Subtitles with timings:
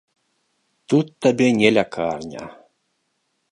[0.95, 1.09] Табе
[1.51, 2.43] тут не лякарня.